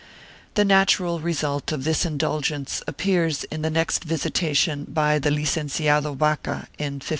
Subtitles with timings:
[0.01, 0.07] 1
[0.55, 6.17] The natural result of this indulgence appears in the next visita tion by the Licenciado
[6.17, 7.01] Vaca, in 1549.